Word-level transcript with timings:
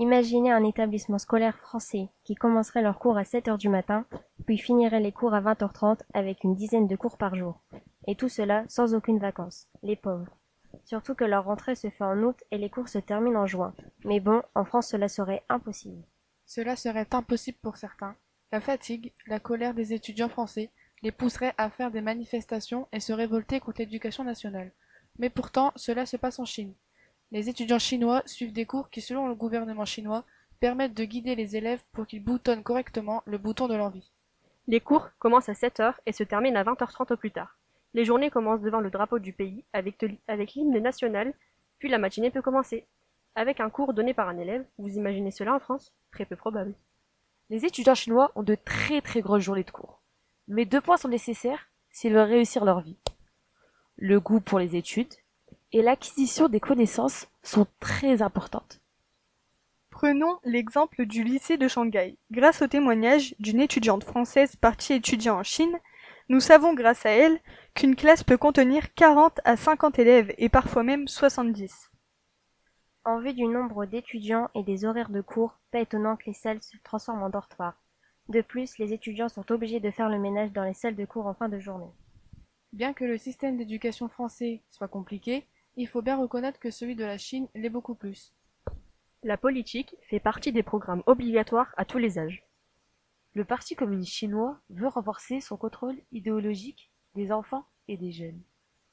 Imaginez 0.00 0.50
un 0.50 0.64
établissement 0.64 1.18
scolaire 1.18 1.58
français 1.58 2.08
qui 2.24 2.34
commencerait 2.34 2.80
leurs 2.80 2.98
cours 2.98 3.18
à 3.18 3.24
7 3.24 3.48
heures 3.48 3.58
du 3.58 3.68
matin, 3.68 4.06
puis 4.46 4.56
finirait 4.56 4.98
les 4.98 5.12
cours 5.12 5.34
à 5.34 5.42
20h30 5.42 5.98
avec 6.14 6.42
une 6.42 6.54
dizaine 6.54 6.86
de 6.86 6.96
cours 6.96 7.18
par 7.18 7.34
jour. 7.34 7.60
Et 8.06 8.14
tout 8.14 8.30
cela 8.30 8.64
sans 8.66 8.94
aucune 8.94 9.18
vacances. 9.18 9.68
Les 9.82 9.96
pauvres. 9.96 10.34
Surtout 10.84 11.14
que 11.14 11.24
leur 11.24 11.44
rentrée 11.44 11.74
se 11.74 11.90
fait 11.90 12.02
en 12.02 12.16
août 12.22 12.42
et 12.50 12.56
les 12.56 12.70
cours 12.70 12.88
se 12.88 12.96
terminent 12.96 13.42
en 13.42 13.46
juin. 13.46 13.74
Mais 14.06 14.20
bon, 14.20 14.40
en 14.54 14.64
France 14.64 14.88
cela 14.88 15.06
serait 15.06 15.44
impossible. 15.50 16.02
Cela 16.46 16.76
serait 16.76 17.08
impossible 17.10 17.58
pour 17.60 17.76
certains. 17.76 18.16
La 18.52 18.62
fatigue, 18.62 19.12
la 19.26 19.38
colère 19.38 19.74
des 19.74 19.92
étudiants 19.92 20.30
français 20.30 20.70
les 21.02 21.12
pousserait 21.12 21.52
à 21.58 21.68
faire 21.68 21.90
des 21.90 22.00
manifestations 22.00 22.88
et 22.92 23.00
se 23.00 23.12
révolter 23.12 23.60
contre 23.60 23.82
l'éducation 23.82 24.24
nationale. 24.24 24.72
Mais 25.18 25.28
pourtant, 25.28 25.72
cela 25.76 26.06
se 26.06 26.16
passe 26.16 26.38
en 26.38 26.46
Chine. 26.46 26.72
Les 27.32 27.48
étudiants 27.48 27.78
chinois 27.78 28.22
suivent 28.26 28.52
des 28.52 28.66
cours 28.66 28.90
qui, 28.90 29.00
selon 29.00 29.28
le 29.28 29.34
gouvernement 29.34 29.84
chinois, 29.84 30.24
permettent 30.58 30.94
de 30.94 31.04
guider 31.04 31.36
les 31.36 31.56
élèves 31.56 31.82
pour 31.92 32.06
qu'ils 32.06 32.22
boutonnent 32.22 32.64
correctement 32.64 33.22
le 33.24 33.38
bouton 33.38 33.68
de 33.68 33.74
leur 33.74 33.90
vie. 33.90 34.10
Les 34.66 34.80
cours 34.80 35.08
commencent 35.18 35.48
à 35.48 35.52
7h 35.52 35.94
et 36.06 36.12
se 36.12 36.24
terminent 36.24 36.58
à 36.58 36.64
20h30 36.64 37.12
au 37.12 37.16
plus 37.16 37.30
tard. 37.30 37.56
Les 37.94 38.04
journées 38.04 38.30
commencent 38.30 38.60
devant 38.60 38.80
le 38.80 38.90
drapeau 38.90 39.18
du 39.18 39.32
pays 39.32 39.64
avec, 39.72 40.04
avec 40.28 40.54
l'hymne 40.54 40.78
national, 40.78 41.32
puis 41.78 41.88
la 41.88 41.98
matinée 41.98 42.30
peut 42.30 42.42
commencer. 42.42 42.86
Avec 43.36 43.60
un 43.60 43.70
cours 43.70 43.94
donné 43.94 44.12
par 44.12 44.28
un 44.28 44.38
élève, 44.38 44.66
vous 44.78 44.96
imaginez 44.96 45.30
cela 45.30 45.54
en 45.54 45.60
France? 45.60 45.92
Très 46.12 46.24
peu 46.24 46.36
probable. 46.36 46.74
Les 47.48 47.64
étudiants 47.64 47.94
chinois 47.94 48.32
ont 48.34 48.42
de 48.42 48.54
très 48.56 49.00
très 49.00 49.22
grosses 49.22 49.42
journées 49.42 49.64
de 49.64 49.70
cours. 49.70 50.02
Mais 50.48 50.64
deux 50.64 50.80
points 50.80 50.96
sont 50.96 51.08
nécessaires 51.08 51.68
s'ils 51.90 52.12
veulent 52.12 52.28
réussir 52.28 52.64
leur 52.64 52.80
vie. 52.80 52.98
Le 53.96 54.20
goût 54.20 54.40
pour 54.40 54.58
les 54.58 54.76
études 54.76 55.14
et 55.72 55.82
l'acquisition 55.82 56.48
des 56.48 56.60
connaissances 56.60 57.28
sont 57.42 57.66
très 57.78 58.22
importantes. 58.22 58.80
Prenons 59.90 60.38
l'exemple 60.44 61.04
du 61.04 61.24
lycée 61.24 61.56
de 61.56 61.68
Shanghai. 61.68 62.16
Grâce 62.30 62.62
au 62.62 62.66
témoignage 62.66 63.34
d'une 63.38 63.60
étudiante 63.60 64.04
française 64.04 64.56
partie 64.56 64.94
étudier 64.94 65.30
en 65.30 65.42
Chine, 65.42 65.76
nous 66.28 66.40
savons 66.40 66.74
grâce 66.74 67.04
à 67.06 67.10
elle 67.10 67.40
qu'une 67.74 67.96
classe 67.96 68.22
peut 68.22 68.38
contenir 68.38 68.94
40 68.94 69.40
à 69.44 69.56
50 69.56 69.98
élèves 69.98 70.32
et 70.38 70.48
parfois 70.48 70.84
même 70.84 71.08
70. 71.08 71.90
En 73.04 73.18
vue 73.18 73.34
du 73.34 73.46
nombre 73.46 73.84
d'étudiants 73.84 74.48
et 74.54 74.62
des 74.62 74.84
horaires 74.84 75.10
de 75.10 75.20
cours, 75.20 75.58
pas 75.72 75.80
étonnant 75.80 76.16
que 76.16 76.26
les 76.26 76.34
salles 76.34 76.62
se 76.62 76.76
transforment 76.84 77.24
en 77.24 77.30
dortoirs. 77.30 77.82
De 78.28 78.42
plus, 78.42 78.78
les 78.78 78.92
étudiants 78.92 79.28
sont 79.28 79.50
obligés 79.50 79.80
de 79.80 79.90
faire 79.90 80.08
le 80.08 80.18
ménage 80.18 80.52
dans 80.52 80.64
les 80.64 80.74
salles 80.74 80.94
de 80.94 81.04
cours 81.04 81.26
en 81.26 81.34
fin 81.34 81.48
de 81.48 81.58
journée. 81.58 81.90
Bien 82.72 82.92
que 82.92 83.04
le 83.04 83.18
système 83.18 83.56
d'éducation 83.56 84.08
français 84.08 84.62
soit 84.70 84.86
compliqué, 84.86 85.46
il 85.76 85.88
faut 85.88 86.02
bien 86.02 86.16
reconnaître 86.16 86.58
que 86.58 86.70
celui 86.70 86.96
de 86.96 87.04
la 87.04 87.18
Chine 87.18 87.48
l'est 87.54 87.70
beaucoup 87.70 87.94
plus. 87.94 88.34
La 89.22 89.36
politique 89.36 89.94
fait 90.08 90.20
partie 90.20 90.52
des 90.52 90.62
programmes 90.62 91.02
obligatoires 91.06 91.74
à 91.76 91.84
tous 91.84 91.98
les 91.98 92.18
âges. 92.18 92.44
Le 93.34 93.44
Parti 93.44 93.76
communiste 93.76 94.12
chinois 94.12 94.60
veut 94.70 94.88
renforcer 94.88 95.40
son 95.40 95.56
contrôle 95.56 95.96
idéologique 96.10 96.90
des 97.14 97.30
enfants 97.30 97.66
et 97.86 97.96
des 97.96 98.12
jeunes. 98.12 98.42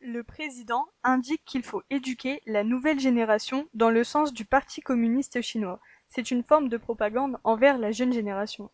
Le 0.00 0.22
président 0.22 0.86
indique 1.02 1.44
qu'il 1.44 1.62
faut 1.62 1.82
éduquer 1.90 2.42
la 2.46 2.62
nouvelle 2.62 3.00
génération 3.00 3.68
dans 3.74 3.90
le 3.90 4.04
sens 4.04 4.32
du 4.32 4.44
Parti 4.44 4.80
communiste 4.80 5.40
chinois. 5.40 5.80
C'est 6.08 6.30
une 6.30 6.44
forme 6.44 6.68
de 6.68 6.76
propagande 6.76 7.38
envers 7.42 7.78
la 7.78 7.90
jeune 7.90 8.12
génération. 8.12 8.70